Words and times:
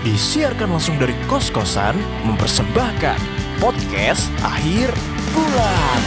Disiarkan 0.00 0.72
langsung 0.72 0.96
dari 0.96 1.12
kos-kosan 1.28 1.92
mempersembahkan 2.24 3.20
podcast 3.60 4.32
akhir 4.40 4.88
bulan. 5.36 6.00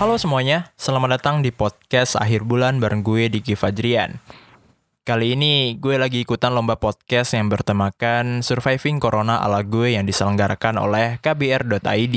Halo 0.00 0.16
semuanya, 0.16 0.72
selamat 0.80 1.20
datang 1.20 1.44
di 1.44 1.52
podcast 1.52 2.16
akhir 2.16 2.48
bulan 2.48 2.80
bareng 2.80 3.04
gue 3.04 3.28
Diki 3.28 3.52
Fajrian. 3.52 4.24
Kali 5.04 5.36
ini 5.36 5.76
gue 5.76 6.00
lagi 6.00 6.24
ikutan 6.24 6.56
lomba 6.56 6.80
podcast 6.80 7.36
yang 7.36 7.52
bertemakan 7.52 8.40
Surviving 8.40 9.04
Corona 9.04 9.44
ala 9.44 9.68
gue 9.68 10.00
yang 10.00 10.08
diselenggarakan 10.08 10.80
oleh 10.80 11.20
kbr.id. 11.20 12.16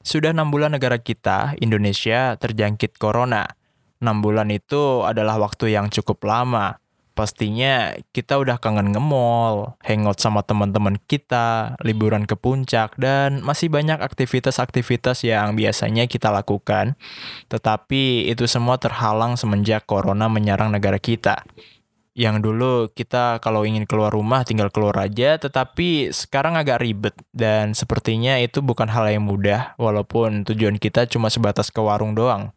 Sudah 0.00 0.32
enam 0.32 0.48
bulan 0.48 0.72
negara 0.72 0.96
kita, 0.96 1.60
Indonesia, 1.60 2.40
terjangkit 2.40 2.96
corona. 2.96 3.60
Enam 4.02 4.18
bulan 4.18 4.50
itu 4.50 5.06
adalah 5.06 5.38
waktu 5.38 5.78
yang 5.78 5.86
cukup 5.86 6.26
lama 6.26 6.82
pastinya 7.12 7.92
kita 8.10 8.40
udah 8.40 8.56
kangen 8.56 8.92
nge-mall, 8.92 9.76
hangout 9.84 10.18
sama 10.18 10.40
teman-teman 10.42 10.96
kita, 11.04 11.76
liburan 11.84 12.24
ke 12.24 12.34
puncak, 12.36 12.96
dan 12.96 13.44
masih 13.44 13.68
banyak 13.68 14.00
aktivitas-aktivitas 14.00 15.24
yang 15.24 15.54
biasanya 15.54 16.08
kita 16.08 16.32
lakukan. 16.32 16.96
Tetapi 17.52 18.32
itu 18.32 18.48
semua 18.48 18.80
terhalang 18.80 19.36
semenjak 19.36 19.84
corona 19.84 20.26
menyerang 20.32 20.72
negara 20.72 20.96
kita. 20.96 21.44
Yang 22.12 22.36
dulu 22.44 22.72
kita 22.92 23.40
kalau 23.40 23.64
ingin 23.64 23.88
keluar 23.88 24.12
rumah 24.12 24.44
tinggal 24.44 24.68
keluar 24.68 25.00
aja, 25.00 25.40
tetapi 25.40 26.12
sekarang 26.12 26.60
agak 26.60 26.84
ribet 26.84 27.16
dan 27.32 27.72
sepertinya 27.72 28.36
itu 28.36 28.60
bukan 28.60 28.84
hal 28.84 29.08
yang 29.08 29.24
mudah 29.24 29.72
walaupun 29.80 30.44
tujuan 30.44 30.76
kita 30.76 31.08
cuma 31.08 31.32
sebatas 31.32 31.72
ke 31.72 31.80
warung 31.80 32.12
doang. 32.12 32.52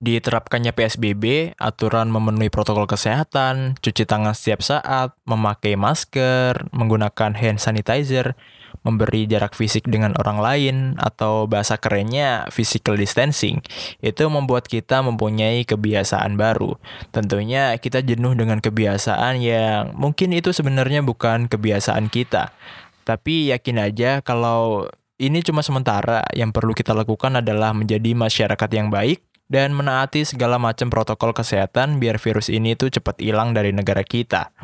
Diterapkannya 0.00 0.72
PSBB, 0.72 1.54
aturan 1.60 2.08
memenuhi 2.08 2.48
protokol 2.48 2.88
kesehatan, 2.88 3.76
cuci 3.84 4.08
tangan 4.08 4.32
setiap 4.32 4.64
saat, 4.64 5.12
memakai 5.28 5.76
masker, 5.76 6.72
menggunakan 6.72 7.36
hand 7.36 7.60
sanitizer, 7.60 8.32
memberi 8.80 9.28
jarak 9.28 9.52
fisik 9.52 9.84
dengan 9.84 10.16
orang 10.16 10.40
lain, 10.40 10.76
atau 10.96 11.44
bahasa 11.44 11.76
kerennya 11.76 12.48
physical 12.48 12.96
distancing, 12.96 13.60
itu 14.00 14.24
membuat 14.32 14.64
kita 14.66 15.04
mempunyai 15.04 15.68
kebiasaan 15.68 16.40
baru. 16.40 16.80
Tentunya 17.12 17.76
kita 17.76 18.00
jenuh 18.00 18.32
dengan 18.32 18.64
kebiasaan 18.64 19.44
yang 19.44 19.92
mungkin 19.92 20.32
itu 20.32 20.56
sebenarnya 20.56 21.04
bukan 21.04 21.46
kebiasaan 21.52 22.08
kita. 22.08 22.56
Tapi 23.04 23.52
yakin 23.52 23.76
aja 23.84 24.10
kalau 24.24 24.88
ini 25.20 25.44
cuma 25.44 25.60
sementara, 25.60 26.24
yang 26.32 26.48
perlu 26.48 26.72
kita 26.72 26.96
lakukan 26.96 27.44
adalah 27.44 27.76
menjadi 27.76 28.16
masyarakat 28.16 28.70
yang 28.72 28.88
baik, 28.88 29.20
dan 29.50 29.74
menaati 29.74 30.22
segala 30.22 30.62
macam 30.62 30.86
protokol 30.88 31.34
kesehatan 31.34 31.98
biar 31.98 32.22
virus 32.22 32.46
ini 32.46 32.78
tuh 32.78 32.88
cepat 32.94 33.18
hilang 33.18 33.50
dari 33.50 33.74
negara 33.74 34.06
kita. 34.06 34.54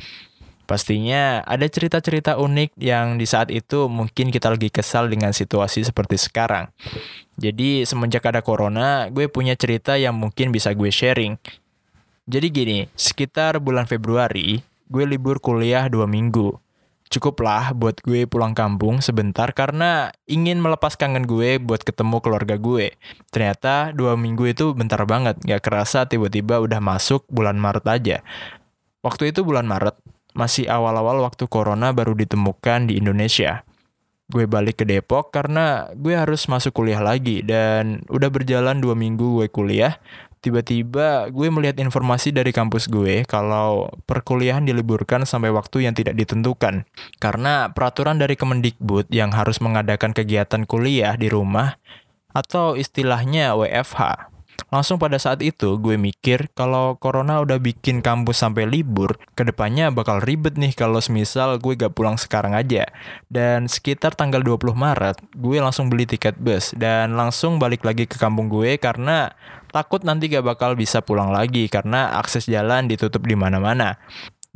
Pastinya 0.67 1.47
ada 1.47 1.67
cerita-cerita 1.67 2.39
unik 2.39 2.75
yang 2.79 3.19
di 3.19 3.27
saat 3.27 3.51
itu 3.55 3.87
mungkin 3.87 4.31
kita 4.31 4.51
lagi 4.51 4.71
kesal 4.71 5.11
dengan 5.11 5.31
situasi 5.31 5.87
seperti 5.87 6.19
sekarang. 6.19 6.71
Jadi 7.39 7.87
semenjak 7.87 8.27
ada 8.27 8.43
corona, 8.43 9.07
gue 9.11 9.31
punya 9.31 9.55
cerita 9.55 9.95
yang 9.95 10.19
mungkin 10.19 10.51
bisa 10.51 10.75
gue 10.75 10.91
sharing. 10.91 11.39
Jadi 12.27 12.47
gini, 12.51 12.79
sekitar 12.99 13.63
bulan 13.63 13.87
Februari, 13.87 14.59
gue 14.91 15.05
libur 15.07 15.39
kuliah 15.39 15.87
dua 15.87 16.11
minggu 16.11 16.66
cukuplah 17.09 17.71
buat 17.73 18.03
gue 18.03 18.27
pulang 18.27 18.53
kampung 18.53 18.99
sebentar 18.99 19.51
karena 19.55 20.11
ingin 20.27 20.59
melepas 20.59 20.99
kangen 20.99 21.25
gue 21.25 21.63
buat 21.63 21.83
ketemu 21.87 22.19
keluarga 22.21 22.59
gue. 22.59 22.95
Ternyata 23.31 23.95
dua 23.95 24.19
minggu 24.19 24.47
itu 24.51 24.75
bentar 24.75 25.01
banget, 25.07 25.39
gak 25.43 25.63
kerasa 25.63 26.05
tiba-tiba 26.05 26.59
udah 26.59 26.83
masuk 26.83 27.25
bulan 27.31 27.57
Maret 27.57 27.87
aja. 27.87 28.17
Waktu 29.07 29.31
itu 29.31 29.47
bulan 29.47 29.71
Maret, 29.71 29.95
masih 30.37 30.69
awal-awal 30.69 31.23
waktu 31.25 31.49
corona 31.49 31.95
baru 31.95 32.13
ditemukan 32.13 32.93
di 32.93 33.01
Indonesia. 33.01 33.65
Gue 34.27 34.51
balik 34.51 34.83
ke 34.83 34.85
Depok 34.85 35.31
karena 35.31 35.87
gue 35.95 36.11
harus 36.11 36.51
masuk 36.51 36.75
kuliah 36.75 36.99
lagi 36.99 37.47
dan 37.47 38.03
udah 38.11 38.27
berjalan 38.27 38.83
dua 38.83 38.99
minggu 38.99 39.39
gue 39.41 39.47
kuliah, 39.47 40.03
tiba-tiba 40.47 41.27
gue 41.35 41.49
melihat 41.51 41.83
informasi 41.83 42.31
dari 42.31 42.55
kampus 42.55 42.87
gue 42.87 43.27
kalau 43.27 43.91
perkuliahan 44.07 44.63
diliburkan 44.63 45.27
sampai 45.27 45.51
waktu 45.51 45.91
yang 45.91 45.99
tidak 45.99 46.15
ditentukan. 46.15 46.87
Karena 47.19 47.75
peraturan 47.75 48.23
dari 48.23 48.39
Kemendikbud 48.39 49.11
yang 49.11 49.35
harus 49.35 49.59
mengadakan 49.59 50.15
kegiatan 50.15 50.63
kuliah 50.63 51.19
di 51.19 51.27
rumah 51.27 51.83
atau 52.31 52.79
istilahnya 52.79 53.59
WFH. 53.59 54.31
Langsung 54.67 54.99
pada 54.99 55.15
saat 55.21 55.47
itu 55.47 55.79
gue 55.79 55.95
mikir 55.95 56.51
kalau 56.57 56.99
corona 56.99 57.39
udah 57.39 57.61
bikin 57.63 58.03
kampus 58.03 58.43
sampai 58.43 58.67
libur, 58.67 59.15
ke 59.39 59.47
depannya 59.47 59.95
bakal 59.95 60.19
ribet 60.19 60.59
nih 60.59 60.75
kalau 60.75 60.99
semisal 60.99 61.61
gue 61.63 61.79
gak 61.79 61.95
pulang 61.95 62.19
sekarang 62.19 62.57
aja. 62.57 62.89
Dan 63.31 63.71
sekitar 63.71 64.19
tanggal 64.19 64.43
20 64.43 64.75
Maret, 64.75 65.17
gue 65.39 65.57
langsung 65.63 65.87
beli 65.87 66.09
tiket 66.09 66.41
bus 66.41 66.75
dan 66.75 67.15
langsung 67.15 67.63
balik 67.63 67.87
lagi 67.87 68.11
ke 68.11 68.19
kampung 68.19 68.51
gue 68.51 68.75
karena 68.81 69.31
takut 69.77 70.01
nanti 70.01 70.33
gak 70.33 70.57
bakal 70.57 70.73
bisa 70.73 71.05
pulang 71.05 71.29
lagi 71.29 71.69
karena 71.69 72.17
akses 72.17 72.49
jalan 72.49 72.89
ditutup 72.89 73.29
di 73.29 73.37
mana-mana. 73.37 74.01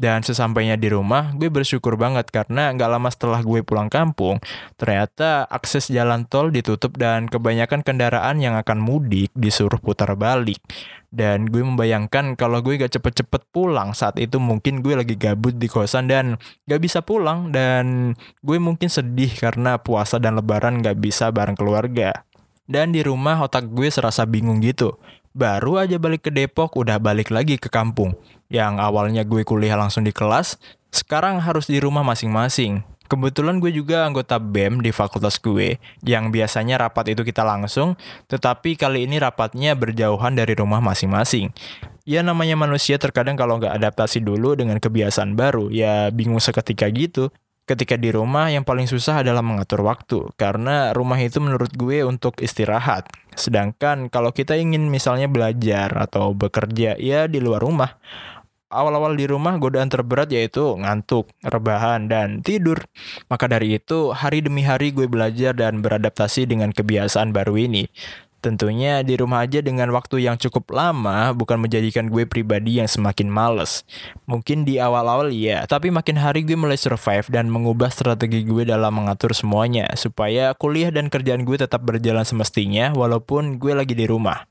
Dan 0.01 0.25
sesampainya 0.25 0.81
di 0.81 0.89
rumah, 0.89 1.37
gue 1.37 1.53
bersyukur 1.53 2.01
banget 2.01 2.33
karena 2.33 2.73
gak 2.73 2.89
lama 2.89 3.13
setelah 3.13 3.45
gue 3.45 3.61
pulang 3.61 3.93
kampung, 3.93 4.41
ternyata 4.81 5.45
akses 5.45 5.93
jalan 5.93 6.25
tol 6.25 6.49
ditutup 6.49 6.97
dan 6.97 7.29
kebanyakan 7.29 7.85
kendaraan 7.85 8.41
yang 8.41 8.57
akan 8.57 8.81
mudik 8.81 9.29
disuruh 9.37 9.77
putar 9.77 10.17
balik. 10.17 10.57
Dan 11.13 11.53
gue 11.53 11.61
membayangkan 11.61 12.33
kalau 12.33 12.65
gue 12.65 12.81
gak 12.81 12.97
cepet-cepet 12.97 13.53
pulang 13.53 13.93
saat 13.93 14.17
itu 14.17 14.41
mungkin 14.41 14.81
gue 14.81 14.97
lagi 14.97 15.21
gabut 15.21 15.53
di 15.53 15.69
kosan 15.69 16.09
dan 16.09 16.41
gak 16.65 16.81
bisa 16.81 17.05
pulang 17.05 17.53
dan 17.53 18.17
gue 18.41 18.57
mungkin 18.57 18.89
sedih 18.89 19.37
karena 19.37 19.77
puasa 19.85 20.17
dan 20.17 20.33
lebaran 20.41 20.81
gak 20.81 20.97
bisa 20.97 21.29
bareng 21.29 21.61
keluarga. 21.61 22.25
Dan 22.71 22.95
di 22.95 23.03
rumah 23.03 23.35
otak 23.43 23.67
gue 23.75 23.91
serasa 23.91 24.23
bingung 24.23 24.63
gitu. 24.63 24.95
Baru 25.35 25.83
aja 25.83 25.99
balik 25.99 26.27
ke 26.27 26.31
Depok 26.31 26.79
udah 26.79 27.03
balik 27.03 27.35
lagi 27.35 27.59
ke 27.59 27.67
kampung. 27.67 28.15
Yang 28.47 28.79
awalnya 28.79 29.27
gue 29.27 29.43
kuliah 29.43 29.75
langsung 29.75 30.07
di 30.07 30.15
kelas, 30.15 30.55
sekarang 30.95 31.43
harus 31.43 31.67
di 31.67 31.83
rumah 31.83 32.07
masing-masing. 32.07 32.87
Kebetulan 33.11 33.59
gue 33.59 33.75
juga 33.75 34.07
anggota 34.07 34.39
BEM 34.39 34.87
di 34.87 34.95
fakultas 34.95 35.43
gue, 35.43 35.83
yang 36.07 36.31
biasanya 36.31 36.79
rapat 36.79 37.11
itu 37.11 37.27
kita 37.27 37.43
langsung, 37.43 37.99
tetapi 38.31 38.79
kali 38.79 39.03
ini 39.03 39.19
rapatnya 39.19 39.75
berjauhan 39.75 40.39
dari 40.39 40.55
rumah 40.55 40.79
masing-masing. 40.79 41.51
Ya 42.07 42.23
namanya 42.23 42.55
manusia 42.55 43.03
terkadang 43.03 43.35
kalau 43.35 43.59
nggak 43.59 43.75
adaptasi 43.83 44.23
dulu 44.23 44.55
dengan 44.55 44.79
kebiasaan 44.79 45.35
baru, 45.35 45.75
ya 45.75 46.15
bingung 46.15 46.39
seketika 46.39 46.87
gitu 46.95 47.35
ketika 47.71 47.95
di 47.95 48.11
rumah 48.11 48.51
yang 48.51 48.67
paling 48.67 48.91
susah 48.91 49.23
adalah 49.23 49.47
mengatur 49.47 49.87
waktu 49.87 50.27
karena 50.35 50.91
rumah 50.91 51.23
itu 51.23 51.39
menurut 51.39 51.71
gue 51.79 52.03
untuk 52.03 52.43
istirahat. 52.43 53.07
Sedangkan 53.39 54.11
kalau 54.11 54.35
kita 54.35 54.59
ingin 54.59 54.91
misalnya 54.91 55.31
belajar 55.31 55.95
atau 55.95 56.35
bekerja 56.35 56.99
ya 56.99 57.31
di 57.31 57.39
luar 57.39 57.63
rumah. 57.63 57.95
Awal-awal 58.71 59.19
di 59.19 59.27
rumah 59.27 59.59
godaan 59.59 59.91
terberat 59.91 60.31
yaitu 60.31 60.63
ngantuk, 60.79 61.27
rebahan, 61.43 62.07
dan 62.07 62.39
tidur. 62.39 62.79
Maka 63.27 63.51
dari 63.51 63.83
itu, 63.83 64.15
hari 64.15 64.47
demi 64.47 64.63
hari 64.63 64.95
gue 64.95 65.11
belajar 65.11 65.59
dan 65.59 65.83
beradaptasi 65.83 66.47
dengan 66.47 66.71
kebiasaan 66.71 67.35
baru 67.35 67.59
ini. 67.59 67.91
Tentunya 68.41 69.05
di 69.05 69.21
rumah 69.21 69.45
aja 69.45 69.61
dengan 69.61 69.93
waktu 69.93 70.25
yang 70.25 70.41
cukup 70.41 70.73
lama 70.73 71.37
bukan 71.37 71.61
menjadikan 71.61 72.09
gue 72.09 72.25
pribadi 72.25 72.81
yang 72.81 72.89
semakin 72.89 73.29
males. 73.29 73.85
Mungkin 74.25 74.65
di 74.65 74.81
awal-awal 74.81 75.29
ya, 75.29 75.69
tapi 75.69 75.93
makin 75.93 76.17
hari 76.17 76.41
gue 76.41 76.57
mulai 76.57 76.81
survive 76.81 77.29
dan 77.29 77.53
mengubah 77.53 77.93
strategi 77.93 78.49
gue 78.49 78.65
dalam 78.65 78.97
mengatur 78.97 79.37
semuanya 79.37 79.93
supaya 79.93 80.57
kuliah 80.57 80.89
dan 80.89 81.13
kerjaan 81.13 81.45
gue 81.45 81.61
tetap 81.61 81.85
berjalan 81.85 82.25
semestinya 82.25 82.97
walaupun 82.97 83.61
gue 83.61 83.77
lagi 83.77 83.93
di 83.93 84.09
rumah. 84.09 84.49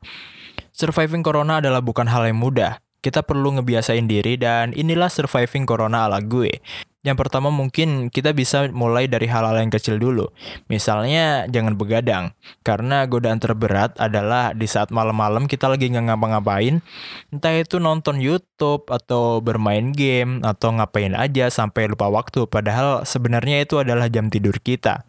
Surviving 0.69 1.25
corona 1.25 1.57
adalah 1.57 1.81
bukan 1.81 2.05
hal 2.05 2.29
yang 2.29 2.37
mudah. 2.37 2.77
Kita 2.99 3.23
perlu 3.23 3.55
ngebiasain 3.59 4.05
diri 4.11 4.35
dan 4.35 4.75
inilah 4.75 5.07
surviving 5.07 5.63
corona 5.63 6.07
ala 6.07 6.19
gue. 6.19 6.51
Yang 6.99 7.15
pertama 7.15 7.47
mungkin 7.47 8.11
kita 8.11 8.35
bisa 8.35 8.67
mulai 8.75 9.07
dari 9.07 9.23
hal-hal 9.23 9.55
yang 9.55 9.71
kecil 9.71 9.95
dulu. 9.95 10.27
Misalnya 10.67 11.47
jangan 11.47 11.79
begadang. 11.79 12.35
Karena 12.59 13.07
godaan 13.07 13.39
terberat 13.39 13.95
adalah 13.95 14.51
di 14.51 14.67
saat 14.67 14.91
malam-malam 14.91 15.47
kita 15.47 15.71
lagi 15.71 15.87
nggak 15.87 16.11
ngapa-ngapain. 16.11 16.83
Entah 17.31 17.55
itu 17.55 17.79
nonton 17.79 18.19
YouTube 18.19 18.83
atau 18.91 19.39
bermain 19.39 19.95
game 19.95 20.43
atau 20.43 20.75
ngapain 20.75 21.15
aja 21.15 21.47
sampai 21.47 21.87
lupa 21.87 22.11
waktu. 22.11 22.43
Padahal 22.51 23.07
sebenarnya 23.07 23.63
itu 23.63 23.79
adalah 23.79 24.11
jam 24.11 24.27
tidur 24.27 24.59
kita. 24.59 25.07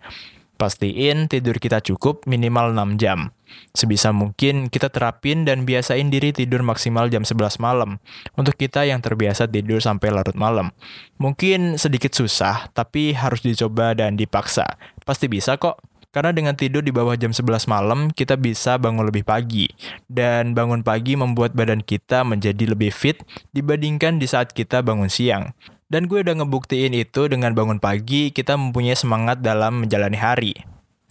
Pastiin 0.60 1.24
tidur 1.24 1.56
kita 1.56 1.80
cukup 1.80 2.28
minimal 2.28 2.76
6 2.76 3.00
jam. 3.00 3.32
Sebisa 3.72 4.12
mungkin 4.12 4.68
kita 4.68 4.92
terapin 4.92 5.48
dan 5.48 5.64
biasain 5.64 6.12
diri 6.12 6.36
tidur 6.36 6.60
maksimal 6.60 7.08
jam 7.08 7.24
11 7.24 7.56
malam 7.56 7.96
untuk 8.36 8.60
kita 8.60 8.84
yang 8.84 9.00
terbiasa 9.00 9.48
tidur 9.48 9.80
sampai 9.80 10.12
larut 10.12 10.36
malam. 10.36 10.68
Mungkin 11.16 11.80
sedikit 11.80 12.12
susah, 12.12 12.68
tapi 12.76 13.16
harus 13.16 13.40
dicoba 13.40 13.96
dan 13.96 14.20
dipaksa. 14.20 14.76
Pasti 15.08 15.32
bisa 15.32 15.56
kok. 15.56 15.80
Karena 16.12 16.36
dengan 16.36 16.52
tidur 16.52 16.84
di 16.84 16.92
bawah 16.92 17.16
jam 17.16 17.32
11 17.32 17.64
malam, 17.64 18.12
kita 18.12 18.36
bisa 18.36 18.76
bangun 18.76 19.08
lebih 19.08 19.24
pagi. 19.24 19.64
Dan 20.12 20.52
bangun 20.52 20.84
pagi 20.84 21.16
membuat 21.16 21.56
badan 21.56 21.80
kita 21.80 22.20
menjadi 22.20 22.76
lebih 22.76 22.92
fit 22.92 23.16
dibandingkan 23.56 24.20
di 24.20 24.28
saat 24.28 24.52
kita 24.52 24.84
bangun 24.84 25.08
siang. 25.08 25.56
Dan 25.90 26.06
gue 26.06 26.22
udah 26.22 26.38
ngebuktiin 26.38 26.94
itu 26.94 27.26
dengan 27.26 27.50
bangun 27.50 27.82
pagi, 27.82 28.30
kita 28.30 28.54
mempunyai 28.54 28.94
semangat 28.94 29.42
dalam 29.42 29.82
menjalani 29.82 30.14
hari. 30.14 30.54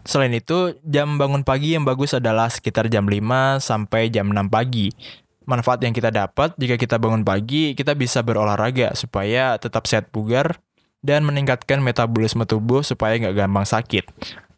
Selain 0.07 0.31
itu, 0.31 0.79
jam 0.87 1.19
bangun 1.19 1.43
pagi 1.43 1.75
yang 1.75 1.83
bagus 1.83 2.15
adalah 2.15 2.47
sekitar 2.47 2.87
jam 2.87 3.03
5 3.03 3.59
sampai 3.59 4.07
jam 4.07 4.31
6 4.31 4.47
pagi. 4.47 4.87
Manfaat 5.43 5.83
yang 5.83 5.91
kita 5.91 6.15
dapat 6.15 6.55
jika 6.55 6.79
kita 6.79 6.95
bangun 6.95 7.27
pagi, 7.27 7.75
kita 7.75 7.91
bisa 7.91 8.23
berolahraga 8.23 8.95
supaya 8.95 9.59
tetap 9.59 9.83
sehat 9.83 10.15
bugar 10.15 10.63
dan 11.03 11.27
meningkatkan 11.27 11.83
metabolisme 11.83 12.47
tubuh 12.47 12.79
supaya 12.79 13.19
nggak 13.19 13.35
gampang 13.35 13.67
sakit. 13.67 14.07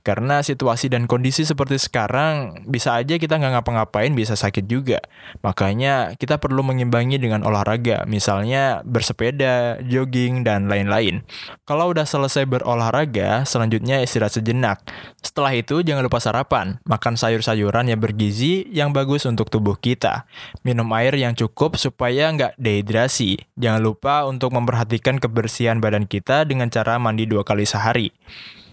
Karena 0.01 0.42
situasi 0.42 0.89
dan 0.89 1.06
kondisi 1.06 1.45
seperti 1.45 1.77
sekarang, 1.77 2.65
bisa 2.65 2.98
aja 2.98 3.21
kita 3.21 3.38
nggak 3.38 3.62
ngapa-ngapain 3.62 4.09
bisa 4.18 4.33
sakit 4.33 4.65
juga. 4.65 4.98
Makanya 5.45 6.18
kita 6.18 6.42
perlu 6.42 6.65
mengimbangi 6.65 7.21
dengan 7.21 7.45
olahraga, 7.45 8.09
misalnya 8.09 8.81
bersepeda, 8.81 9.77
jogging, 9.86 10.42
dan 10.42 10.65
lain-lain. 10.65 11.21
Kalau 11.69 11.94
udah 11.94 12.09
selesai 12.09 12.50
berolahraga, 12.50 13.45
selanjutnya 13.45 14.01
istirahat 14.01 14.42
sejenak. 14.42 14.81
Setelah 15.21 15.53
itu 15.53 15.86
jangan 15.86 16.01
lupa 16.01 16.18
sarapan, 16.18 16.81
makan 16.89 17.13
sayur-sayuran 17.13 17.94
yang 17.94 18.01
bergizi 18.01 18.65
yang 18.74 18.89
bagus 18.89 19.30
untuk 19.30 19.53
tubuh 19.53 19.77
kita. 19.77 20.25
Minum 20.65 20.89
air 20.98 21.13
yang 21.13 21.38
cukup 21.38 21.77
supaya 21.77 22.33
nggak 22.33 22.57
dehidrasi. 22.57 23.38
Jangan 23.53 23.81
lupa 23.86 24.25
untuk 24.25 24.50
memperhatikan 24.57 25.21
kebersihan 25.21 25.77
badan 25.77 26.09
kita 26.09 26.42
dengan 26.50 26.74
cara 26.74 26.98
mandi 26.98 27.30
dua 27.30 27.45
kali 27.45 27.69
sehari. 27.69 28.09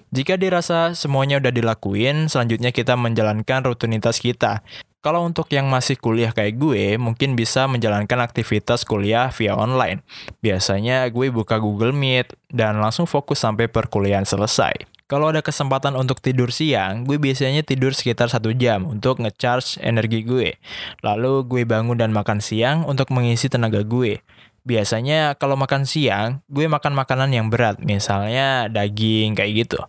Jika 0.08 0.40
dirasa 0.40 0.96
semuanya 0.96 1.36
udah 1.36 1.52
dilakuin, 1.52 2.32
selanjutnya 2.32 2.72
kita 2.72 2.96
menjalankan 2.96 3.60
rutinitas 3.60 4.24
kita. 4.24 4.64
Kalau 4.98 5.22
untuk 5.22 5.46
yang 5.54 5.70
masih 5.70 5.94
kuliah 5.94 6.34
kayak 6.34 6.58
gue, 6.58 6.96
mungkin 6.98 7.38
bisa 7.38 7.68
menjalankan 7.70 8.18
aktivitas 8.18 8.82
kuliah 8.82 9.30
via 9.30 9.54
online. 9.54 10.02
Biasanya 10.42 11.06
gue 11.12 11.30
buka 11.30 11.60
Google 11.62 11.94
Meet 11.94 12.34
dan 12.50 12.80
langsung 12.82 13.06
fokus 13.06 13.44
sampai 13.44 13.68
perkuliahan 13.70 14.26
selesai. 14.26 14.97
Kalau 15.08 15.32
ada 15.32 15.40
kesempatan 15.40 15.96
untuk 15.96 16.20
tidur 16.20 16.52
siang, 16.52 17.08
gue 17.08 17.16
biasanya 17.16 17.64
tidur 17.64 17.96
sekitar 17.96 18.28
satu 18.28 18.52
jam 18.52 18.84
untuk 18.84 19.24
ngecharge 19.24 19.80
energi 19.80 20.20
gue. 20.20 20.60
Lalu 21.00 21.48
gue 21.48 21.62
bangun 21.64 21.96
dan 21.96 22.12
makan 22.12 22.44
siang 22.44 22.84
untuk 22.84 23.08
mengisi 23.16 23.48
tenaga 23.48 23.80
gue. 23.80 24.20
Biasanya 24.68 25.32
kalau 25.40 25.56
makan 25.56 25.88
siang, 25.88 26.44
gue 26.52 26.68
makan 26.68 26.92
makanan 26.92 27.32
yang 27.32 27.48
berat, 27.48 27.80
misalnya 27.80 28.68
daging 28.68 29.32
kayak 29.32 29.64
gitu. 29.64 29.80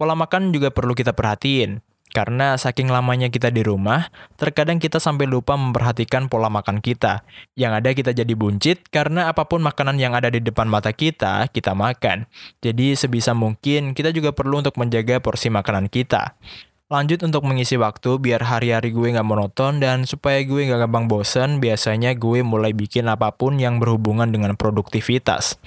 Pola 0.00 0.16
makan 0.16 0.56
juga 0.56 0.72
perlu 0.72 0.96
kita 0.96 1.12
perhatiin. 1.12 1.84
Karena 2.16 2.56
saking 2.56 2.88
lamanya 2.88 3.28
kita 3.28 3.52
di 3.52 3.60
rumah, 3.60 4.08
terkadang 4.40 4.80
kita 4.80 4.96
sampai 4.96 5.28
lupa 5.28 5.52
memperhatikan 5.52 6.32
pola 6.32 6.48
makan 6.48 6.80
kita. 6.80 7.28
Yang 7.60 7.72
ada 7.76 7.90
kita 7.92 8.10
jadi 8.16 8.32
buncit 8.32 8.88
karena 8.88 9.28
apa 9.28 9.44
pun 9.44 9.60
makanan 9.60 10.00
yang 10.00 10.16
ada 10.16 10.32
di 10.32 10.40
depan 10.40 10.64
mata 10.64 10.96
kita, 10.96 11.52
kita 11.52 11.76
makan. 11.76 12.24
Jadi 12.64 12.96
sebisa 12.96 13.36
mungkin 13.36 13.92
kita 13.92 14.16
juga 14.16 14.32
perlu 14.32 14.64
untuk 14.64 14.80
menjaga 14.80 15.20
porsi 15.20 15.52
makanan 15.52 15.92
kita. 15.92 16.40
Lanjut 16.88 17.20
untuk 17.20 17.44
mengisi 17.44 17.76
waktu 17.76 18.16
biar 18.16 18.48
hari-hari 18.48 18.96
gue 18.96 19.12
nggak 19.12 19.26
monoton 19.26 19.84
dan 19.84 20.08
supaya 20.08 20.40
gue 20.40 20.72
nggak 20.72 20.88
gampang 20.88 21.12
bosen, 21.12 21.60
biasanya 21.60 22.16
gue 22.16 22.40
mulai 22.40 22.72
bikin 22.72 23.12
apa 23.12 23.28
pun 23.36 23.60
yang 23.60 23.76
berhubungan 23.76 24.32
dengan 24.32 24.56
produktivitas 24.56 25.60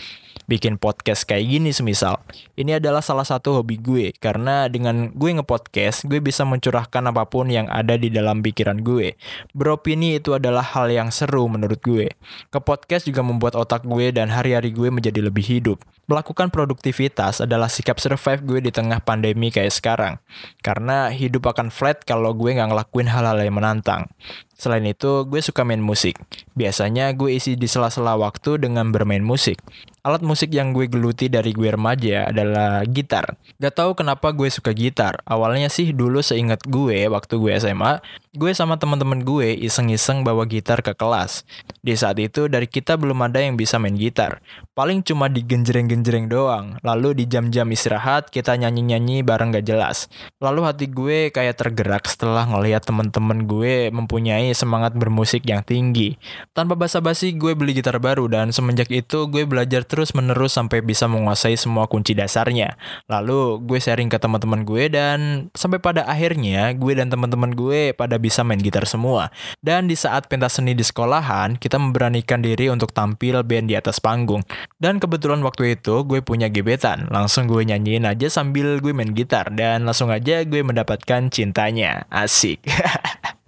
bikin 0.50 0.82
podcast 0.82 1.30
kayak 1.30 1.46
gini 1.46 1.70
semisal. 1.70 2.18
Ini 2.58 2.82
adalah 2.82 3.06
salah 3.06 3.24
satu 3.24 3.62
hobi 3.62 3.78
gue 3.78 4.10
karena 4.18 4.66
dengan 4.66 5.14
gue 5.14 5.30
ngepodcast, 5.38 6.10
gue 6.10 6.18
bisa 6.18 6.42
mencurahkan 6.50 7.06
apa 7.14 7.30
pun 7.30 7.54
yang 7.54 7.70
ada 7.70 7.94
di 7.94 8.10
dalam 8.10 8.42
pikiran 8.42 8.82
gue. 8.82 9.14
Beropini 9.54 10.18
itu 10.18 10.34
adalah 10.34 10.66
hal 10.66 10.90
yang 10.90 11.14
seru 11.14 11.46
menurut 11.46 11.78
gue. 11.86 12.10
Ke 12.50 12.58
podcast 12.58 13.06
juga 13.06 13.22
membuat 13.22 13.54
otak 13.54 13.86
gue 13.86 14.10
dan 14.10 14.34
hari-hari 14.34 14.74
gue 14.74 14.90
menjadi 14.90 15.22
lebih 15.22 15.46
hidup. 15.46 15.78
Melakukan 16.10 16.50
produktivitas 16.50 17.46
adalah 17.46 17.70
sikap 17.70 18.02
survive 18.02 18.42
gue 18.42 18.60
di 18.66 18.72
tengah 18.74 18.98
pandemi 19.06 19.54
kayak 19.54 19.70
sekarang. 19.70 20.18
Karena 20.66 21.14
hidup 21.14 21.46
akan 21.54 21.70
flat 21.70 22.02
kalau 22.02 22.34
gue 22.34 22.58
nggak 22.58 22.74
ngelakuin 22.74 23.06
hal-hal 23.06 23.38
yang 23.38 23.54
menantang. 23.54 24.10
Selain 24.60 24.84
itu, 24.84 25.24
gue 25.24 25.40
suka 25.40 25.64
main 25.64 25.80
musik. 25.80 26.20
Biasanya 26.60 27.16
gue 27.16 27.40
isi 27.40 27.56
di 27.56 27.64
sela-sela 27.72 28.20
waktu 28.20 28.60
dengan 28.60 28.92
bermain 28.92 29.24
musik. 29.24 29.64
Alat 30.00 30.24
musik 30.24 30.56
yang 30.56 30.72
gue 30.72 30.88
geluti 30.88 31.28
dari 31.28 31.52
gue 31.52 31.76
remaja 31.76 32.32
adalah 32.32 32.88
gitar. 32.88 33.36
Gak 33.60 33.76
tau 33.76 33.92
kenapa 33.92 34.32
gue 34.32 34.48
suka 34.48 34.72
gitar. 34.72 35.20
Awalnya 35.28 35.68
sih 35.68 35.92
dulu 35.92 36.24
seingat 36.24 36.64
gue 36.64 37.12
waktu 37.12 37.36
gue 37.36 37.52
SMA, 37.60 38.00
gue 38.32 38.52
sama 38.56 38.80
teman-teman 38.80 39.28
gue 39.28 39.60
iseng-iseng 39.60 40.24
bawa 40.24 40.48
gitar 40.48 40.80
ke 40.80 40.96
kelas. 40.96 41.44
Di 41.84 42.00
saat 42.00 42.16
itu 42.16 42.48
dari 42.48 42.72
kita 42.72 42.96
belum 42.96 43.28
ada 43.28 43.44
yang 43.44 43.60
bisa 43.60 43.76
main 43.76 44.00
gitar. 44.00 44.40
Paling 44.72 45.04
cuma 45.04 45.28
digenjreng-genjreng 45.28 46.32
doang. 46.32 46.80
Lalu 46.80 47.20
di 47.20 47.26
jam-jam 47.28 47.68
istirahat 47.68 48.32
kita 48.32 48.56
nyanyi-nyanyi 48.56 49.20
bareng 49.28 49.52
gak 49.52 49.68
jelas. 49.68 50.08
Lalu 50.40 50.64
hati 50.64 50.88
gue 50.88 51.28
kayak 51.28 51.60
tergerak 51.60 52.08
setelah 52.08 52.48
ngelihat 52.48 52.88
teman-teman 52.88 53.44
gue 53.44 53.92
mempunyai 53.92 54.49
semangat 54.54 54.96
bermusik 54.96 55.46
yang 55.48 55.66
tinggi. 55.66 56.20
Tanpa 56.54 56.76
basa-basi 56.76 57.34
gue 57.36 57.56
beli 57.58 57.78
gitar 57.78 57.98
baru 57.98 58.28
dan 58.28 58.52
semenjak 58.52 58.90
itu 58.92 59.26
gue 59.30 59.44
belajar 59.48 59.88
terus-menerus 59.88 60.58
sampai 60.58 60.84
bisa 60.84 61.10
menguasai 61.10 61.56
semua 61.56 61.90
kunci 61.90 62.14
dasarnya. 62.14 62.76
Lalu 63.10 63.64
gue 63.66 63.80
sharing 63.80 64.10
ke 64.12 64.18
teman-teman 64.22 64.68
gue 64.68 64.92
dan 64.92 65.20
sampai 65.56 65.80
pada 65.82 66.06
akhirnya 66.06 66.74
gue 66.76 66.94
dan 66.94 67.10
teman-teman 67.10 67.56
gue 67.56 67.96
pada 67.96 68.22
bisa 68.22 68.46
main 68.46 68.60
gitar 68.60 68.86
semua. 68.86 69.34
Dan 69.60 69.90
di 69.90 69.96
saat 69.98 70.28
pentas 70.28 70.60
seni 70.60 70.76
di 70.76 70.86
sekolahan, 70.86 71.56
kita 71.58 71.80
memberanikan 71.82 72.44
diri 72.44 72.70
untuk 72.70 72.92
tampil 72.92 73.42
band 73.44 73.72
di 73.72 73.76
atas 73.76 73.98
panggung. 74.04 74.44
Dan 74.78 75.00
kebetulan 75.00 75.42
waktu 75.42 75.80
itu 75.80 76.04
gue 76.06 76.20
punya 76.22 76.52
gebetan, 76.52 77.08
langsung 77.10 77.48
gue 77.48 77.64
nyanyiin 77.64 78.06
aja 78.06 78.28
sambil 78.30 78.80
gue 78.84 78.92
main 78.92 79.12
gitar 79.16 79.52
dan 79.54 79.88
langsung 79.88 80.14
aja 80.14 80.44
gue 80.44 80.62
mendapatkan 80.62 81.32
cintanya. 81.32 82.06
Asik. 82.12 82.62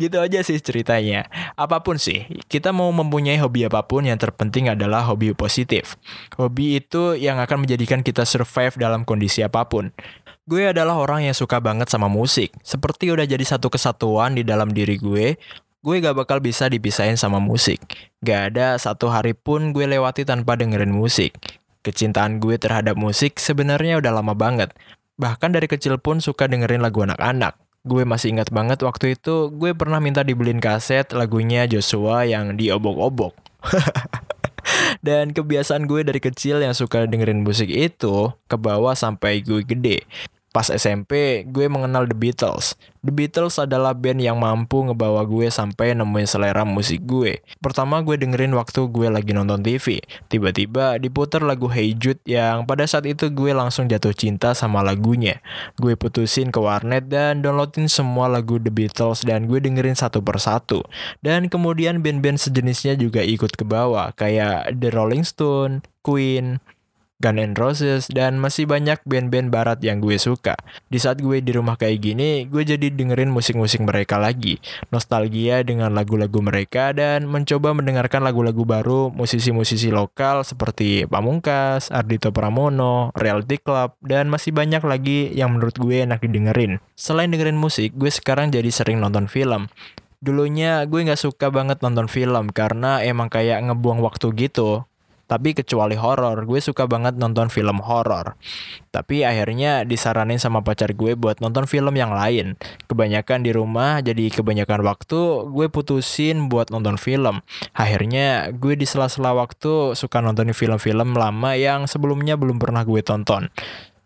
gitu 0.00 0.18
aja 0.20 0.40
sih 0.40 0.58
ceritanya. 0.58 1.26
Apa 1.54 1.82
pun 1.82 2.00
sih, 2.00 2.26
kita 2.50 2.70
mau 2.70 2.90
mempunyai 2.90 3.38
hobi 3.40 3.66
apa 3.66 3.84
pun 3.84 4.06
yang 4.06 4.18
terpenting 4.18 4.70
adalah 4.70 5.04
hobi 5.06 5.34
positif. 5.34 5.98
Hobi 6.36 6.82
itu 6.82 7.18
yang 7.18 7.38
akan 7.40 7.66
menjadikan 7.66 8.00
kita 8.02 8.26
survive 8.26 8.76
dalam 8.76 9.02
kondisi 9.02 9.42
apa 9.42 9.66
pun. 9.66 9.90
Gue 10.44 10.68
adalah 10.68 11.00
orang 11.00 11.24
yang 11.24 11.36
suka 11.36 11.56
banget 11.56 11.88
sama 11.88 12.04
musik. 12.06 12.52
Seperti 12.60 13.08
udah 13.08 13.24
jadi 13.24 13.40
satu 13.40 13.72
kesatuan 13.72 14.36
di 14.36 14.44
dalam 14.44 14.68
diri 14.76 15.00
gue, 15.00 15.40
gue 15.80 15.94
gak 16.04 16.16
bakal 16.16 16.44
bisa 16.44 16.68
dipisahin 16.68 17.16
sama 17.16 17.40
musik. 17.40 17.80
Gak 18.20 18.52
ada 18.52 18.76
satu 18.76 19.08
hari 19.08 19.32
pun 19.32 19.72
gue 19.72 19.88
lewati 19.88 20.28
tanpa 20.28 20.60
dengerin 20.60 20.92
musik. 20.92 21.32
Kecintaan 21.80 22.44
gue 22.44 22.60
terhadap 22.60 22.96
musik 22.96 23.40
sebenarnya 23.40 24.00
udah 24.04 24.20
lama 24.20 24.36
banget. 24.36 24.72
Bahkan 25.16 25.56
dari 25.56 25.64
kecil 25.64 25.96
pun 25.96 26.20
suka 26.20 26.44
dengerin 26.44 26.84
lagu 26.84 27.00
anak-anak 27.00 27.63
gue 27.84 28.02
masih 28.08 28.32
ingat 28.32 28.48
banget 28.48 28.80
waktu 28.80 29.12
itu 29.12 29.52
gue 29.52 29.76
pernah 29.76 30.00
minta 30.00 30.24
dibeliin 30.24 30.56
kaset 30.56 31.04
lagunya 31.12 31.68
Joshua 31.68 32.24
yang 32.24 32.56
diobok-obok. 32.56 33.36
Dan 35.06 35.36
kebiasaan 35.36 35.84
gue 35.84 36.00
dari 36.00 36.16
kecil 36.16 36.64
yang 36.64 36.72
suka 36.72 37.04
dengerin 37.04 37.44
musik 37.44 37.68
itu 37.68 38.32
ke 38.48 38.56
bawah 38.56 38.96
sampai 38.96 39.44
gue 39.44 39.60
gede. 39.60 40.08
Pas 40.54 40.70
SMP, 40.70 41.42
gue 41.50 41.66
mengenal 41.66 42.06
The 42.06 42.14
Beatles. 42.14 42.78
The 43.02 43.10
Beatles 43.10 43.58
adalah 43.58 43.90
band 43.90 44.22
yang 44.22 44.38
mampu 44.38 44.86
ngebawa 44.86 45.26
gue 45.26 45.50
sampai 45.50 45.98
nemuin 45.98 46.30
selera 46.30 46.62
musik 46.62 47.02
gue. 47.02 47.42
Pertama 47.58 47.98
gue 48.06 48.14
dengerin 48.14 48.54
waktu 48.54 48.86
gue 48.86 49.10
lagi 49.10 49.34
nonton 49.34 49.66
TV. 49.66 49.98
Tiba-tiba 50.30 51.02
diputar 51.02 51.42
lagu 51.42 51.66
Hey 51.66 51.98
Jude 51.98 52.22
yang 52.22 52.70
pada 52.70 52.86
saat 52.86 53.02
itu 53.10 53.34
gue 53.34 53.50
langsung 53.50 53.90
jatuh 53.90 54.14
cinta 54.14 54.54
sama 54.54 54.86
lagunya. 54.86 55.42
Gue 55.74 55.98
putusin 55.98 56.54
ke 56.54 56.62
warnet 56.62 57.10
dan 57.10 57.42
downloadin 57.42 57.90
semua 57.90 58.30
lagu 58.30 58.62
The 58.62 58.70
Beatles 58.70 59.26
dan 59.26 59.50
gue 59.50 59.58
dengerin 59.58 59.98
satu 59.98 60.22
persatu. 60.22 60.86
Dan 61.18 61.50
kemudian 61.50 61.98
band-band 61.98 62.38
sejenisnya 62.38 62.94
juga 62.94 63.26
ikut 63.26 63.58
ke 63.58 63.66
bawah 63.66 64.14
kayak 64.14 64.70
The 64.78 64.94
Rolling 64.94 65.26
Stone, 65.26 65.82
Queen, 66.06 66.62
Gun 67.22 67.38
N' 67.38 67.54
Roses, 67.54 68.10
dan 68.10 68.42
masih 68.42 68.66
banyak 68.66 68.98
band-band 69.06 69.54
barat 69.54 69.78
yang 69.86 70.02
gue 70.02 70.18
suka. 70.18 70.58
Di 70.90 70.98
saat 70.98 71.22
gue 71.22 71.38
di 71.38 71.54
rumah 71.54 71.78
kayak 71.78 72.02
gini, 72.02 72.44
gue 72.50 72.66
jadi 72.66 72.90
dengerin 72.90 73.30
musik-musik 73.30 73.86
mereka 73.86 74.18
lagi. 74.18 74.58
Nostalgia 74.90 75.62
dengan 75.62 75.94
lagu-lagu 75.94 76.42
mereka 76.42 76.90
dan 76.90 77.30
mencoba 77.30 77.70
mendengarkan 77.70 78.26
lagu-lagu 78.26 78.66
baru 78.66 79.14
musisi-musisi 79.14 79.94
lokal 79.94 80.42
seperti 80.42 81.06
Pamungkas, 81.06 81.94
Ardito 81.94 82.34
Pramono, 82.34 83.14
Reality 83.14 83.62
Club, 83.62 83.94
dan 84.02 84.26
masih 84.26 84.50
banyak 84.50 84.82
lagi 84.82 85.30
yang 85.32 85.54
menurut 85.54 85.78
gue 85.78 86.02
enak 86.02 86.18
didengerin. 86.18 86.82
Selain 86.98 87.30
dengerin 87.30 87.56
musik, 87.56 87.94
gue 87.94 88.10
sekarang 88.10 88.50
jadi 88.50 88.68
sering 88.74 88.98
nonton 88.98 89.30
film. 89.30 89.70
Dulunya 90.24 90.88
gue 90.88 91.04
gak 91.04 91.20
suka 91.20 91.52
banget 91.52 91.84
nonton 91.84 92.08
film 92.08 92.48
karena 92.48 93.04
emang 93.04 93.28
kayak 93.28 93.60
ngebuang 93.60 94.00
waktu 94.00 94.32
gitu 94.48 94.88
Tapi 95.24 95.56
kecuali 95.56 95.96
horor, 95.96 96.44
gue 96.44 96.60
suka 96.60 96.84
banget 96.84 97.16
nonton 97.16 97.48
film 97.48 97.80
horor. 97.80 98.36
Tapi 98.92 99.24
akhirnya 99.24 99.82
disaranin 99.88 100.36
sama 100.36 100.60
pacar 100.60 100.92
gue 100.92 101.16
buat 101.16 101.40
nonton 101.40 101.64
film 101.64 101.96
yang 101.96 102.12
lain. 102.12 102.60
Kebanyakan 102.86 103.40
di 103.40 103.50
rumah, 103.56 104.04
jadi 104.04 104.28
kebanyakan 104.28 104.84
waktu 104.84 105.48
gue 105.48 105.66
putusin 105.72 106.52
buat 106.52 106.68
nonton 106.68 107.00
film. 107.00 107.40
Akhirnya 107.72 108.52
gue 108.52 108.76
di 108.76 108.84
sela-sela 108.84 109.32
waktu 109.32 109.96
suka 109.96 110.20
nonton 110.20 110.52
film-film 110.52 111.16
lama 111.16 111.56
yang 111.56 111.88
sebelumnya 111.88 112.36
belum 112.36 112.60
pernah 112.60 112.84
gue 112.84 113.00
tonton. 113.00 113.48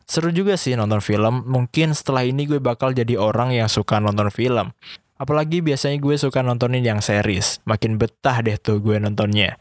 Seru 0.08 0.32
juga 0.32 0.56
sih 0.56 0.72
nonton 0.72 1.04
film. 1.04 1.44
Mungkin 1.44 1.92
setelah 1.92 2.24
ini 2.24 2.48
gue 2.48 2.62
bakal 2.62 2.96
jadi 2.96 3.20
orang 3.20 3.52
yang 3.52 3.68
suka 3.68 4.00
nonton 4.00 4.32
film. 4.32 4.72
Apalagi 5.18 5.60
biasanya 5.60 5.98
gue 5.98 6.14
suka 6.14 6.40
nontonin 6.40 6.80
yang 6.80 7.02
series. 7.02 7.60
Makin 7.66 7.98
betah 7.98 8.40
deh 8.40 8.56
tuh 8.56 8.80
gue 8.80 8.96
nontonnya. 8.96 9.58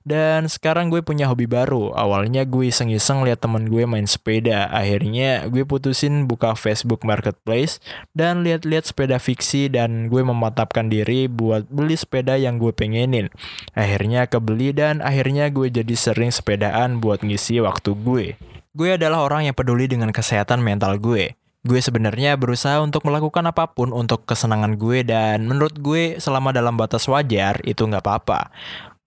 Dan 0.00 0.48
sekarang 0.48 0.88
gue 0.88 1.04
punya 1.04 1.28
hobi 1.28 1.44
baru. 1.44 1.92
Awalnya 1.92 2.48
gue 2.48 2.72
iseng-iseng 2.72 3.20
lihat 3.20 3.44
temen 3.44 3.68
gue 3.68 3.84
main 3.84 4.08
sepeda. 4.08 4.72
Akhirnya 4.72 5.44
gue 5.52 5.68
putusin 5.68 6.24
buka 6.24 6.56
Facebook 6.56 7.04
Marketplace 7.04 7.84
dan 8.16 8.40
lihat-lihat 8.40 8.88
sepeda 8.88 9.20
fiksi 9.20 9.68
dan 9.68 10.08
gue 10.08 10.24
mematapkan 10.24 10.88
diri 10.88 11.28
buat 11.28 11.68
beli 11.68 12.00
sepeda 12.00 12.40
yang 12.40 12.56
gue 12.56 12.72
pengenin. 12.72 13.28
Akhirnya 13.76 14.24
kebeli 14.24 14.72
dan 14.72 15.04
akhirnya 15.04 15.52
gue 15.52 15.68
jadi 15.68 15.92
sering 15.92 16.32
sepedaan 16.32 17.04
buat 17.04 17.20
ngisi 17.20 17.60
waktu 17.60 17.92
gue. 17.92 18.40
Gue 18.72 18.96
adalah 18.96 19.26
orang 19.26 19.52
yang 19.52 19.56
peduli 19.58 19.84
dengan 19.84 20.14
kesehatan 20.16 20.64
mental 20.64 20.96
gue. 20.96 21.36
Gue 21.60 21.76
sebenarnya 21.76 22.40
berusaha 22.40 22.80
untuk 22.80 23.04
melakukan 23.04 23.44
apa 23.44 23.68
pun 23.68 23.92
untuk 23.92 24.24
kesenangan 24.24 24.80
gue 24.80 25.04
dan 25.04 25.44
menurut 25.44 25.76
gue 25.76 26.16
selama 26.16 26.56
dalam 26.56 26.72
batas 26.72 27.04
wajar 27.04 27.60
itu 27.68 27.84
nggak 27.84 28.00
apa-apa. 28.00 28.48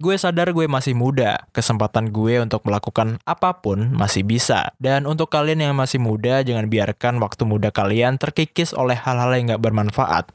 Gue 0.03 0.19
sadar 0.19 0.51
gue 0.51 0.67
masih 0.67 0.91
muda, 0.91 1.47
kesempatan 1.55 2.11
gue 2.11 2.43
untuk 2.43 2.67
melakukan 2.67 3.23
apa 3.23 3.63
pun 3.63 3.87
masih 3.95 4.27
bisa. 4.27 4.75
Dan 4.75 5.07
untuk 5.07 5.31
kalian 5.31 5.63
yang 5.63 5.79
masih 5.79 6.03
muda, 6.03 6.43
jangan 6.43 6.67
biarkan 6.67 7.23
waktu 7.23 7.47
muda 7.47 7.71
kalian 7.71 8.19
terkikis 8.19 8.75
oleh 8.75 8.99
hal-hal 8.99 9.31
yang 9.31 9.55
gak 9.55 9.63
bermanfaat. 9.63 10.27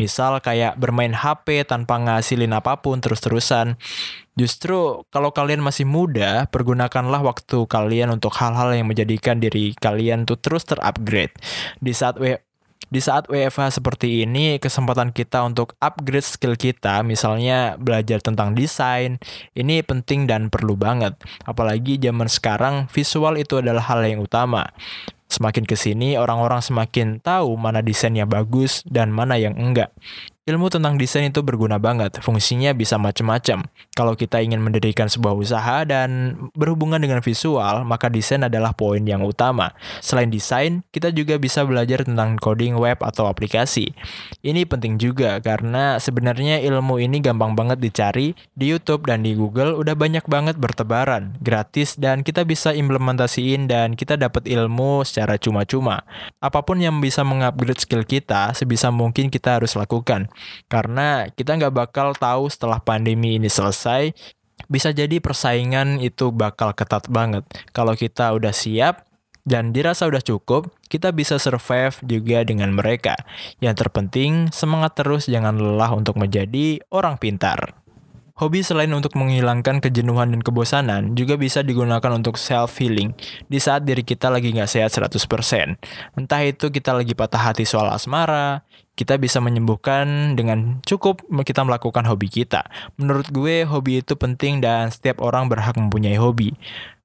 Misal 0.00 0.40
kayak 0.40 0.80
bermain 0.80 1.12
HP 1.12 1.68
tanpa 1.68 2.00
ngasilin 2.00 2.56
apa 2.56 2.80
pun 2.80 3.04
terus-terusan. 3.04 3.76
Justru 4.40 5.04
kalau 5.12 5.36
kalian 5.36 5.60
masih 5.60 5.84
muda, 5.84 6.48
pergunakanlah 6.48 7.20
waktu 7.20 7.68
kalian 7.68 8.16
untuk 8.16 8.32
hal-hal 8.40 8.72
yang 8.72 8.88
menjadikan 8.88 9.36
diri 9.36 9.76
kalian 9.76 10.24
tuh 10.24 10.40
terus 10.40 10.64
terupgrade. 10.64 11.36
Di 11.76 11.92
saat 11.92 12.16
di 12.90 12.98
saat 12.98 13.30
WFH 13.30 13.78
seperti 13.78 14.26
ini, 14.26 14.58
kesempatan 14.58 15.14
kita 15.14 15.46
untuk 15.46 15.78
upgrade 15.78 16.26
skill 16.26 16.58
kita, 16.58 17.06
misalnya 17.06 17.78
belajar 17.78 18.18
tentang 18.18 18.58
desain, 18.58 19.22
ini 19.54 19.78
penting 19.86 20.26
dan 20.26 20.50
perlu 20.50 20.74
banget. 20.74 21.14
Apalagi 21.46 22.02
zaman 22.02 22.26
sekarang, 22.26 22.90
visual 22.90 23.38
itu 23.38 23.62
adalah 23.62 23.86
hal 23.86 24.02
yang 24.02 24.26
utama. 24.26 24.74
Semakin 25.30 25.62
ke 25.62 25.78
sini, 25.78 26.18
orang-orang 26.18 26.58
semakin 26.58 27.22
tahu 27.22 27.54
mana 27.54 27.78
desain 27.78 28.10
yang 28.10 28.26
bagus 28.26 28.82
dan 28.82 29.14
mana 29.14 29.38
yang 29.38 29.54
enggak. 29.54 29.94
Ilmu 30.48 30.72
tentang 30.72 30.96
desain 30.96 31.28
itu 31.28 31.44
berguna 31.44 31.76
banget, 31.76 32.16
fungsinya 32.24 32.72
bisa 32.72 32.96
macam-macam. 32.96 33.60
Kalau 33.92 34.16
kita 34.16 34.40
ingin 34.40 34.64
mendirikan 34.64 35.04
sebuah 35.04 35.36
usaha 35.36 35.84
dan 35.84 36.32
berhubungan 36.56 36.96
dengan 36.96 37.20
visual, 37.20 37.84
maka 37.84 38.08
desain 38.08 38.40
adalah 38.40 38.72
poin 38.72 39.04
yang 39.04 39.20
utama. 39.20 39.76
Selain 40.00 40.32
desain, 40.32 40.80
kita 40.96 41.12
juga 41.12 41.36
bisa 41.36 41.60
belajar 41.68 42.08
tentang 42.08 42.40
coding 42.40 42.72
web 42.80 42.96
atau 43.04 43.28
aplikasi. 43.28 43.92
Ini 44.40 44.64
penting 44.64 44.96
juga 44.96 45.44
karena 45.44 46.00
sebenarnya 46.00 46.64
ilmu 46.64 46.96
ini 46.96 47.20
gampang 47.20 47.52
banget 47.52 47.76
dicari 47.76 48.32
di 48.56 48.72
YouTube 48.72 49.12
dan 49.12 49.20
di 49.20 49.36
Google 49.36 49.76
udah 49.76 49.92
banyak 49.92 50.24
banget 50.24 50.56
bertebaran, 50.56 51.36
gratis 51.44 52.00
dan 52.00 52.24
kita 52.24 52.48
bisa 52.48 52.72
implementasiin 52.72 53.68
dan 53.68 53.92
kita 53.92 54.16
dapat 54.16 54.48
ilmu 54.48 55.04
secara 55.04 55.36
cuma-cuma. 55.36 56.00
Apa 56.40 56.64
pun 56.64 56.80
yang 56.80 56.96
bisa 57.04 57.20
mengupgrade 57.28 57.84
skill 57.84 58.08
kita, 58.08 58.56
sebisa 58.56 58.88
mungkin 58.88 59.28
kita 59.28 59.60
harus 59.60 59.76
lakukan. 59.76 60.29
Karena 60.66 61.28
kita 61.30 61.56
nggak 61.56 61.74
bakal 61.74 62.14
tahu 62.16 62.48
setelah 62.50 62.80
pandemi 62.82 63.36
ini 63.36 63.48
selesai, 63.50 64.14
bisa 64.68 64.92
jadi 64.92 65.18
persaingan 65.22 66.02
itu 66.02 66.30
bakal 66.34 66.76
ketat 66.76 67.08
banget. 67.08 67.46
Kalau 67.72 67.96
kita 67.96 68.34
udah 68.36 68.52
siap 68.52 69.08
dan 69.48 69.72
dirasa 69.72 70.04
udah 70.06 70.20
cukup, 70.20 70.70
kita 70.86 71.10
bisa 71.10 71.40
survive 71.40 71.96
juga 72.04 72.44
dengan 72.44 72.74
mereka. 72.76 73.16
Yang 73.58 73.86
terpenting, 73.86 74.52
semangat 74.52 75.00
terus 75.00 75.26
jangan 75.26 75.56
lelah 75.56 75.90
untuk 75.96 76.20
menjadi 76.20 76.82
orang 76.92 77.16
pintar. 77.16 77.80
Hobi 78.40 78.64
selain 78.64 78.88
untuk 78.96 79.20
menghilangkan 79.20 79.84
kejenuhan 79.84 80.32
dan 80.32 80.40
kebosanan, 80.40 81.12
juga 81.12 81.36
bisa 81.36 81.60
digunakan 81.60 82.08
untuk 82.16 82.40
self-healing 82.40 83.12
di 83.52 83.58
saat 83.60 83.84
diri 83.84 84.00
kita 84.00 84.32
lagi 84.32 84.56
nggak 84.56 84.64
sehat 84.64 84.96
100%. 84.96 85.76
Entah 86.16 86.40
itu 86.48 86.72
kita 86.72 86.96
lagi 86.96 87.12
patah 87.12 87.52
hati 87.52 87.68
soal 87.68 87.92
asmara, 87.92 88.64
kita 88.96 89.20
bisa 89.20 89.44
menyembuhkan 89.44 90.40
dengan 90.40 90.80
cukup 90.88 91.20
kita 91.44 91.68
melakukan 91.68 92.08
hobi 92.08 92.32
kita. 92.32 92.64
Menurut 92.96 93.28
gue, 93.28 93.68
hobi 93.68 94.00
itu 94.00 94.16
penting 94.16 94.64
dan 94.64 94.88
setiap 94.88 95.20
orang 95.20 95.52
berhak 95.52 95.76
mempunyai 95.76 96.16
hobi. 96.16 96.56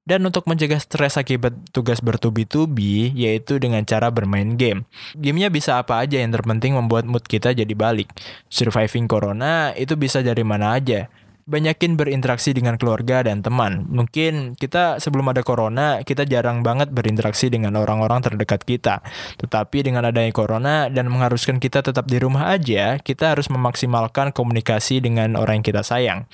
Dan 0.08 0.24
untuk 0.24 0.48
mencegah 0.48 0.80
stres 0.80 1.20
akibat 1.20 1.52
tugas 1.68 2.00
bertubi-tubi, 2.00 3.12
yaitu 3.12 3.60
dengan 3.60 3.84
cara 3.84 4.08
bermain 4.08 4.56
game. 4.56 4.88
Gamenya 5.12 5.52
bisa 5.52 5.76
apa 5.82 6.00
aja 6.00 6.16
yang 6.16 6.32
terpenting 6.32 6.72
membuat 6.78 7.04
mood 7.04 7.28
kita 7.28 7.52
jadi 7.52 7.74
balik. 7.76 8.08
Surviving 8.48 9.04
Corona 9.04 9.76
itu 9.76 9.98
bisa 10.00 10.24
dari 10.24 10.40
mana 10.40 10.80
aja 10.80 11.12
banyakin 11.46 11.94
berinteraksi 11.94 12.50
dengan 12.50 12.74
keluarga 12.74 13.22
dan 13.22 13.38
teman. 13.38 13.86
Mungkin 13.86 14.58
kita 14.58 14.98
sebelum 14.98 15.30
ada 15.30 15.46
corona, 15.46 16.02
kita 16.02 16.26
jarang 16.26 16.66
banget 16.66 16.90
berinteraksi 16.90 17.46
dengan 17.46 17.78
orang-orang 17.78 18.18
terdekat 18.18 18.66
kita. 18.66 18.98
Tetapi 19.38 19.86
dengan 19.86 20.02
adanya 20.10 20.34
corona 20.34 20.90
dan 20.90 21.06
mengharuskan 21.06 21.62
kita 21.62 21.86
tetap 21.86 22.10
di 22.10 22.18
rumah 22.18 22.50
aja, 22.50 22.98
kita 22.98 23.38
harus 23.38 23.46
memaksimalkan 23.46 24.34
komunikasi 24.34 24.98
dengan 24.98 25.38
orang 25.38 25.62
yang 25.62 25.66
kita 25.70 25.82
sayang. 25.86 26.26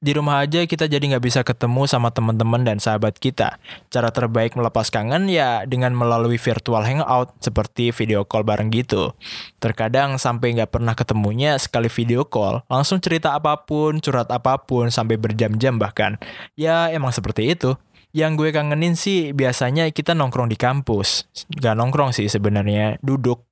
Di 0.00 0.16
rumah 0.16 0.40
aja 0.40 0.64
kita 0.64 0.88
jadi 0.88 1.12
nggak 1.12 1.24
bisa 1.28 1.40
ketemu 1.44 1.84
sama 1.84 2.08
teman-teman 2.08 2.64
dan 2.64 2.80
sahabat 2.80 3.20
kita. 3.20 3.60
Cara 3.92 4.08
terbaik 4.08 4.56
melepas 4.56 4.88
kangen 4.88 5.28
ya 5.28 5.68
dengan 5.68 5.92
melalui 5.92 6.40
virtual 6.40 6.80
hangout 6.80 7.36
seperti 7.44 7.92
video 7.92 8.24
call 8.24 8.40
bareng 8.40 8.72
gitu. 8.72 9.12
Terkadang 9.60 10.16
sampai 10.16 10.56
nggak 10.56 10.72
pernah 10.72 10.96
ketemunya 10.96 11.52
sekali 11.60 11.92
video 11.92 12.24
call, 12.24 12.64
langsung 12.72 12.96
cerita 12.96 13.36
apa 13.36 13.60
pun, 13.68 14.00
curhat 14.00 14.32
apa 14.32 14.56
pun, 14.64 14.88
sampai 14.88 15.20
berjam-jam 15.20 15.76
bahkan. 15.76 16.16
Ya 16.56 16.88
emang 16.88 17.12
seperti 17.12 17.52
itu. 17.52 17.76
Yang 18.16 18.40
gue 18.40 18.48
kangenin 18.56 18.96
sih 18.96 19.36
biasanya 19.36 19.84
kita 19.92 20.16
nongkrong 20.16 20.48
di 20.48 20.56
kampus. 20.56 21.28
Gak 21.60 21.76
nongkrong 21.76 22.16
sih 22.16 22.24
sebenarnya, 22.24 22.96
duduk 23.04 23.44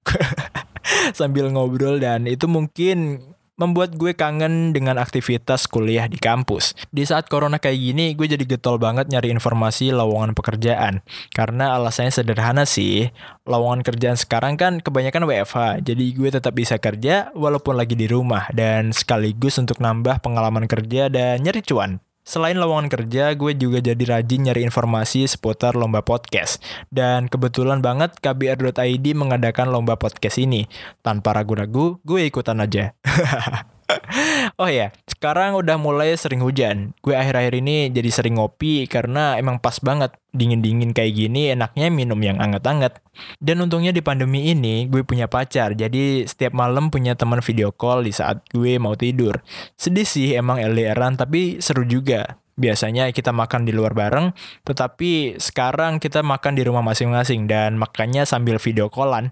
sambil 1.19 1.53
ngobrol 1.53 2.01
dan 2.01 2.25
itu 2.25 2.49
mungkin 2.49 3.21
membuat 3.59 3.99
gue 3.99 4.15
kangen 4.15 4.71
dengan 4.71 4.97
aktivitas 4.97 5.67
kuliah 5.67 6.07
di 6.07 6.17
kampus. 6.17 6.79
Di 6.95 7.03
saat 7.05 7.27
corona 7.27 7.59
kayak 7.59 7.77
gini, 7.77 8.07
gue 8.15 8.31
jadi 8.31 8.47
getol 8.47 8.79
banget 8.79 9.11
nyari 9.11 9.35
informasi 9.35 9.91
lowongan 9.91 10.33
pekerjaan. 10.33 11.03
Karena 11.35 11.75
alasannya 11.75 12.15
sederhana 12.15 12.65
sih, 12.65 13.11
lowongan 13.45 13.83
kerjaan 13.83 14.17
sekarang 14.17 14.55
kan 14.55 14.79
kebanyakan 14.79 15.27
WFH, 15.27 15.83
jadi 15.83 16.05
gue 16.15 16.31
tetap 16.31 16.55
bisa 16.55 16.79
kerja 16.79 17.35
walaupun 17.35 17.75
lagi 17.75 17.99
di 17.99 18.07
rumah, 18.07 18.47
dan 18.55 18.95
sekaligus 18.95 19.59
untuk 19.59 19.83
nambah 19.83 20.23
pengalaman 20.23 20.71
kerja 20.71 21.11
dan 21.11 21.43
nyari 21.43 21.61
cuan. 21.67 21.99
Selain 22.29 22.61
lowongan 22.61 22.93
kerja, 22.93 23.33
gue 23.33 23.57
juga 23.57 23.81
jadi 23.81 24.05
rajin 24.05 24.45
nyari 24.45 24.61
informasi 24.69 25.25
seputar 25.25 25.73
lomba 25.73 26.05
podcast. 26.05 26.61
Dan 26.93 27.25
kebetulan 27.25 27.81
banget 27.81 28.21
KBR.id 28.21 29.17
mengadakan 29.17 29.73
lomba 29.73 29.97
podcast 29.97 30.37
ini. 30.37 30.69
Tanpa 31.01 31.33
ragu-ragu, 31.33 31.97
gue 32.05 32.29
ikutan 32.29 32.61
aja. 32.61 32.93
oh 34.61 34.69
ya, 34.69 34.93
sekarang 35.09 35.57
udah 35.57 35.81
mulai 35.81 36.13
sering 36.15 36.45
hujan. 36.45 36.93
Gue 37.01 37.17
akhir-akhir 37.17 37.55
ini 37.65 37.89
jadi 37.89 38.11
sering 38.13 38.37
ngopi 38.37 38.85
karena 38.85 39.41
emang 39.41 39.59
pas 39.59 39.81
banget 39.81 40.13
dingin-dingin 40.37 40.93
kayak 40.93 41.17
gini 41.17 41.57
enaknya 41.57 41.89
minum 41.89 42.21
yang 42.21 42.37
anget-anget. 42.37 43.01
Dan 43.41 43.65
untungnya 43.65 43.91
di 43.91 44.05
pandemi 44.05 44.53
ini 44.53 44.87
gue 44.87 45.03
punya 45.03 45.27
pacar, 45.27 45.73
jadi 45.73 46.29
setiap 46.29 46.53
malam 46.53 46.93
punya 46.93 47.17
teman 47.17 47.41
video 47.41 47.73
call 47.73 48.05
di 48.05 48.13
saat 48.13 48.45
gue 48.53 48.77
mau 48.77 48.93
tidur. 48.95 49.41
Sedih 49.75 50.07
sih 50.07 50.37
emang 50.37 50.61
LDRan 50.61 51.17
tapi 51.17 51.59
seru 51.65 51.89
juga. 51.89 52.39
Biasanya 52.59 53.15
kita 53.15 53.31
makan 53.31 53.63
di 53.63 53.71
luar 53.71 53.95
bareng, 53.95 54.35
tetapi 54.67 55.39
sekarang 55.39 56.03
kita 56.03 56.27
makan 56.27 56.59
di 56.59 56.67
rumah 56.67 56.83
masing-masing 56.83 57.47
dan 57.47 57.79
makannya 57.79 58.27
sambil 58.27 58.59
video 58.59 58.91
callan. 58.91 59.31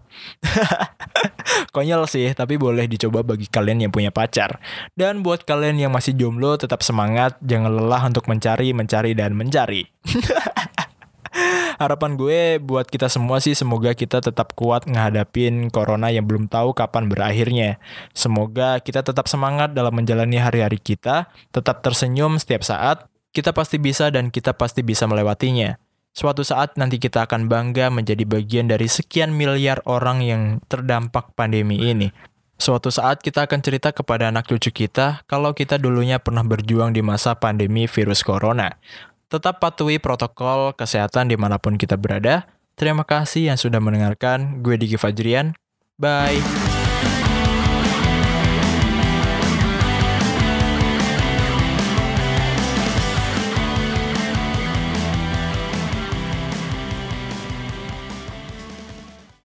Konyol 1.75 2.07
sih, 2.07 2.31
tapi 2.39 2.55
boleh 2.55 2.87
dicoba 2.87 3.27
bagi 3.27 3.51
kalian 3.51 3.83
yang 3.83 3.93
punya 3.93 4.15
pacar. 4.15 4.63
Dan 4.95 5.27
buat 5.27 5.43
kalian 5.43 5.83
yang 5.83 5.91
masih 5.91 6.15
jomblo, 6.15 6.55
tetap 6.55 6.87
semangat, 6.87 7.35
jangan 7.43 7.75
lelah 7.75 8.07
untuk 8.07 8.31
mencari, 8.31 8.71
mencari, 8.71 9.19
dan 9.19 9.35
mencari. 9.35 9.83
Harapan 11.77 12.17
gue 12.17 12.57
buat 12.57 12.89
kita 12.89 13.13
semua 13.13 13.37
sih 13.45 13.53
semoga 13.53 13.93
kita 13.93 14.25
tetap 14.25 14.57
kuat 14.57 14.89
menghadapin 14.89 15.69
corona 15.69 16.09
yang 16.09 16.25
belum 16.25 16.49
tahu 16.49 16.73
kapan 16.73 17.13
berakhirnya. 17.13 17.77
Semoga 18.17 18.81
kita 18.81 19.05
tetap 19.05 19.29
semangat 19.29 19.77
dalam 19.77 19.93
menjalani 19.93 20.41
hari-hari 20.41 20.81
kita, 20.81 21.29
tetap 21.53 21.85
tersenyum 21.85 22.41
setiap 22.41 22.65
saat, 22.65 23.05
Kita 23.37 23.53
pasti 23.53 23.77
bisa 23.77 24.09
dan 24.09 24.33
kita 24.33 24.57
pasti 24.57 24.81
bisa 24.81 25.05
melewatinya. 25.05 25.77
Suatu 26.17 26.41
saat 26.41 26.81
nanti 26.81 26.97
kita 26.97 27.29
akan 27.29 27.53
bangga 27.53 27.93
menjadi 27.93 28.25
bagian 28.25 28.73
dari 28.73 28.89
sekian 28.89 29.37
miliar 29.37 29.85
orang 29.85 30.25
yang 30.25 30.43
terdampak 30.73 31.37
pandemi 31.37 31.77
ini. 31.77 32.09
Suatu 32.57 32.89
saat 32.89 33.21
kita 33.21 33.45
akan 33.45 33.61
cerita 33.61 33.93
kepada 33.93 34.33
anak 34.33 34.49
cucu 34.49 34.73
kita 34.73 35.29
kalau 35.29 35.53
kita 35.53 35.77
dulunya 35.77 36.17
pernah 36.17 36.41
berjuang 36.41 36.97
di 36.97 37.05
masa 37.05 37.37
pandemi 37.37 37.85
virus 37.85 38.25
corona. 38.25 38.73
Tetap 39.29 39.61
patuhi 39.61 40.01
protokol 40.01 40.73
kesehatan 40.73 41.29
di 41.29 41.37
mana 41.37 41.61
pun 41.61 41.77
kita 41.77 42.01
berada. 42.01 42.49
Terima 42.81 43.05
kasih 43.05 43.53
yang 43.53 43.61
sudah 43.61 43.85
mendengarkan. 43.85 44.65
Gue 44.65 44.81
Diki 44.81 44.97
Fajrian. 44.97 45.53
Bye. 46.01 46.76